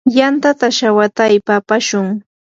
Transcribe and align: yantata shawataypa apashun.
yantata 0.17 0.67
shawataypa 0.77 1.51
apashun. 1.61 2.07